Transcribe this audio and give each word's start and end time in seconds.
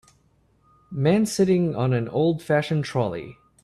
Man 0.89 1.27
sitting 1.27 1.75
on 1.75 1.93
an 1.93 2.09
old 2.09 2.41
fashion 2.41 2.81
trolley. 2.81 3.37